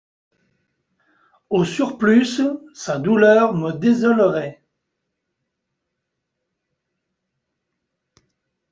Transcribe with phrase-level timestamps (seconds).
[1.51, 2.41] Au surplus,
[2.73, 4.63] sa douleur me désolerait.